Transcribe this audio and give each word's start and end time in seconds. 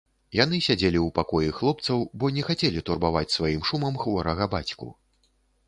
Яны 0.35 0.57
сядзелі 0.67 0.99
ў 0.99 1.09
пакоі 1.19 1.49
хлопцаў, 1.57 2.01
бо 2.23 2.31
не 2.39 2.47
хацелі 2.49 2.83
турбаваць 2.89 3.25
сваім 3.37 3.61
шумам 3.71 3.95
хворага 4.07 4.51
бацьку. 4.59 4.93